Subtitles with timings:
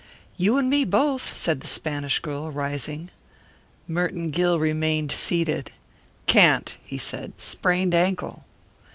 [0.35, 3.11] "You an' me both!" said the Spanish girl, rising.
[3.87, 5.71] Merton Gill remained seated.
[6.25, 7.33] "Can't," he said.
[7.37, 8.45] "Sprained ankle."